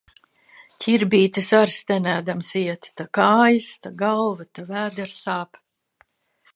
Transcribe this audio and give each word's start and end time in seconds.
Ķirbītis 0.85 1.49
ar’ 1.57 1.73
stenēdams 1.75 2.49
iet– 2.63 2.89
ta 3.01 3.07
kājas, 3.19 3.71
ta 3.85 3.93
galva, 4.03 4.51
ta 4.57 4.67
vēders 4.75 5.23
sāp. 5.29 5.67